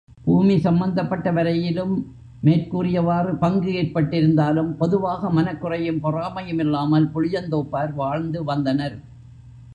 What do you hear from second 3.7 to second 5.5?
ஏற்பட்டிருந்தாலும், பொதுவாக